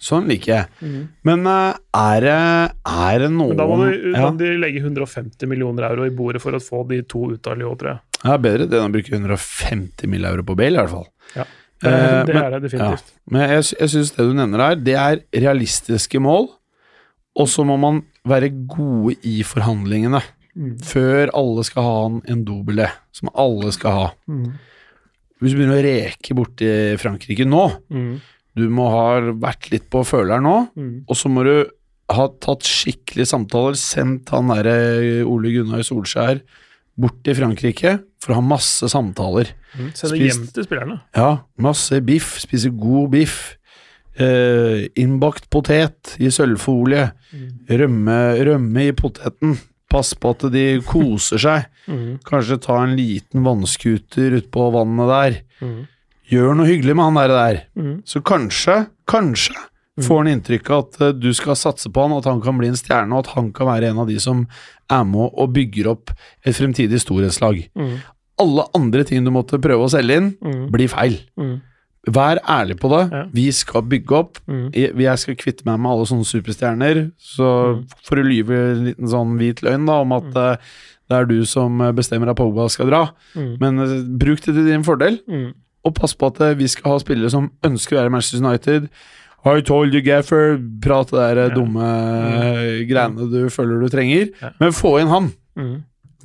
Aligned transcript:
Sånn 0.00 0.28
liker 0.30 0.52
jeg. 0.54 0.98
Men 1.28 1.42
eh, 1.46 1.74
er 2.00 2.20
det, 2.24 2.36
er 2.88 3.18
det 3.20 3.30
noen 3.34 3.50
Men 3.52 3.58
da 3.60 3.66
må 3.68 3.76
du, 3.84 4.12
ja, 4.14 4.30
de 4.32 4.52
legge 4.62 4.80
150 4.80 5.46
millioner 5.50 5.90
euro 5.90 6.06
i 6.08 6.14
bordet 6.16 6.40
for 6.40 6.56
å 6.56 6.60
få 6.64 6.86
de 6.88 7.02
to 7.04 7.26
ut 7.34 7.50
av 7.52 7.58
Lyon, 7.60 7.76
tror 7.76 7.90
jeg. 7.92 8.00
Det 8.20 8.30
er 8.32 8.38
bedre 8.46 8.68
det 8.70 8.78
enn 8.80 8.88
å 8.88 8.94
bruke 8.94 9.12
150 9.16 10.08
mill. 10.08 10.24
euro 10.24 10.42
på 10.48 10.56
Bale, 10.56 10.72
i 10.78 10.80
hvert 10.80 10.94
fall. 10.94 11.06
Ja. 11.36 11.44
Det, 11.80 11.90
Eh, 11.90 12.24
det 12.28 12.34
men- 12.34 12.44
er 12.44 12.50
det 12.50 12.62
definitivt. 12.70 13.12
Ja. 13.12 13.20
Men 13.30 13.48
jeg, 13.50 13.64
jeg 13.80 13.88
syns 13.88 14.10
det 14.16 14.24
du 14.28 14.32
nevner 14.36 14.58
her, 14.66 14.74
det 14.76 14.96
er 15.00 15.20
realistiske 15.32 16.20
mål. 16.20 16.48
Og 17.36 17.46
så 17.48 17.64
må 17.64 17.76
man 17.80 18.02
være 18.26 18.50
gode 18.68 19.14
i 19.24 19.42
forhandlingene. 19.42 20.20
Mm. 20.56 20.74
Før 20.84 21.30
alle 21.32 21.62
skal 21.64 21.82
ha 21.86 22.06
en, 22.08 22.18
en 22.28 22.44
dobele, 22.44 22.88
som 23.12 23.30
alle 23.38 23.70
skal 23.72 23.90
ha. 23.96 24.08
Mm. 24.28 24.50
Hvis 25.40 25.52
du 25.54 25.56
begynner 25.60 25.78
å 25.80 25.84
reke 25.86 26.34
borti 26.36 26.72
Frankrike 27.00 27.46
nå, 27.48 27.62
Mm. 27.88 28.20
Du 28.56 28.68
må 28.68 28.88
ha 28.90 29.20
vært 29.32 29.70
litt 29.70 29.90
på 29.92 30.02
føleren 30.04 30.42
nå, 30.42 30.56
Mm. 30.76 31.04
og 31.08 31.16
så 31.16 31.28
må 31.30 31.44
du 31.46 31.70
ha 32.10 32.26
tatt 32.42 32.66
skikkelige 32.66 33.26
samtaler, 33.30 33.76
sendt 33.78 34.28
han 34.34 34.48
derre 34.50 35.22
Ole 35.24 35.52
Gunnar 35.54 35.84
Solskjær 35.86 36.40
bort 36.98 37.22
til 37.24 37.34
Frankrike 37.38 37.92
for 38.20 38.32
å 38.32 38.40
ha 38.40 38.42
masse 38.44 38.88
samtaler. 38.90 39.52
Mm. 39.78 39.92
Sende 39.94 40.18
hjem 40.18 40.46
til 40.52 40.64
spillerne. 40.66 41.00
Ja, 41.16 41.38
masse 41.56 42.00
biff, 42.04 42.34
spise 42.42 42.70
god 42.76 43.10
biff. 43.14 43.56
Eh, 44.20 44.88
innbakt 44.98 45.46
potet 45.48 46.16
i 46.20 46.28
sølvfolie. 46.34 47.12
Rømme, 47.70 48.18
rømme 48.44 48.88
i 48.88 48.92
poteten. 48.92 49.54
Pass 49.90 50.12
på 50.14 50.30
at 50.34 50.44
de 50.52 50.80
koser 50.86 51.38
seg. 51.40 51.64
Mm. 51.88 52.18
Kanskje 52.26 52.60
ta 52.62 52.82
en 52.82 52.96
liten 52.98 53.42
vannskuter 53.46 54.36
ut 54.36 54.50
på 54.54 54.66
vannet 54.74 55.08
der. 55.14 55.38
Mm. 56.30 56.36
Gjør 56.36 56.54
noe 56.56 56.66
hyggelig 56.70 56.94
med 56.96 57.04
han 57.04 57.14
der. 57.14 57.28
der. 57.28 57.60
Mm. 57.76 58.02
Så 58.06 58.22
kanskje, 58.22 58.86
kanskje 59.10 59.56
får 60.00 60.16
han 60.22 60.28
inntrykk 60.32 60.70
av 60.70 60.84
at 60.86 61.00
eh, 61.02 61.12
du 61.12 61.32
skal 61.34 61.56
satse 61.58 61.90
på 61.92 62.00
han, 62.06 62.12
at 62.16 62.24
han 62.24 62.40
kan 62.40 62.56
bli 62.58 62.68
en 62.70 62.78
stjerne, 62.78 63.12
og 63.12 63.26
at 63.26 63.34
han 63.34 63.50
kan 63.52 63.66
være 63.66 63.90
en 63.90 63.98
av 63.98 64.06
de 64.08 64.18
som 64.22 64.46
er 64.90 65.04
med 65.04 65.30
og 65.34 65.52
bygger 65.52 65.90
opp 65.90 66.10
et 66.44 66.54
fremtidig 66.56 67.00
storhetslag. 67.02 67.66
Mm. 67.76 67.98
Alle 68.40 68.64
andre 68.74 69.04
ting 69.04 69.24
du 69.26 69.30
måtte 69.30 69.58
prøve 69.60 69.84
å 69.84 69.90
selge 69.92 70.16
inn, 70.16 70.30
Mm. 70.40 70.70
blir 70.72 70.88
feil. 70.88 71.18
Mm. 71.38 71.60
Vær 72.08 72.38
ærlig 72.48 72.78
på 72.80 72.88
det. 72.88 73.12
Ja. 73.12 73.24
Vi 73.34 73.50
skal 73.52 73.82
bygge 73.82 74.16
opp. 74.16 74.38
Mm. 74.48 74.70
Jeg 74.72 75.18
skal 75.18 75.34
kvitte 75.36 75.66
meg 75.66 75.78
med 75.78 75.90
alle 75.92 76.06
sånne 76.08 76.24
superstjerner. 76.24 77.12
Så 77.20 77.76
Mm. 77.76 77.84
for 78.02 78.16
å 78.16 78.24
lyve 78.24 78.56
en 78.72 78.84
liten 78.86 79.06
sånn 79.06 79.36
hvit 79.36 79.60
løgn 79.60 79.84
da, 79.86 80.00
om 80.00 80.12
at 80.12 80.34
eh, 80.34 80.56
det 81.10 81.16
er 81.18 81.24
du 81.26 81.44
som 81.44 81.76
bestemmer 81.94 82.30
at 82.30 82.36
Pogba 82.38 82.70
skal 82.70 82.86
dra. 82.88 83.10
Mm. 83.36 83.58
Men 83.60 83.78
eh, 83.80 84.02
bruk 84.16 84.40
det 84.40 84.54
til 84.54 84.64
din 84.64 84.82
fordel, 84.82 85.20
Mm. 85.28 85.52
Og 85.84 85.94
pass 85.96 86.14
på 86.14 86.28
at 86.30 86.40
eh, 86.44 86.58
vi 86.58 86.68
skal 86.68 86.94
ha 86.94 87.00
spillere 87.02 87.32
som 87.32 87.50
ønsker 87.66 87.96
å 87.96 88.00
være 88.00 88.12
i 88.12 88.14
Manchester 88.16 88.44
United. 88.44 88.88
I 89.40 89.62
told 89.64 89.94
you, 89.96 90.02
Gaffer. 90.04 90.58
Prat 90.84 91.12
det 91.12 91.20
der 91.20 91.38
eh, 91.44 91.48
Ja. 91.48 91.54
dumme 91.54 91.86
mm. 91.86 92.88
greiene 92.90 93.28
du 93.32 93.38
føler 93.52 93.80
du 93.80 93.88
trenger. 93.88 94.28
Ja. 94.42 94.52
Men 94.60 94.76
få 94.76 94.98
inn 95.00 95.12
han. 95.12 95.30
Mm. 95.56 95.78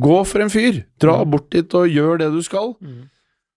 Gå 0.00 0.20
for 0.24 0.40
en 0.40 0.52
fyr. 0.52 0.84
Dra 1.00 1.18
bort 1.28 1.50
dit 1.52 1.74
og 1.76 1.90
gjør 1.92 2.22
det 2.22 2.30
du 2.32 2.40
skal. 2.42 2.72
Mm. 2.80 3.10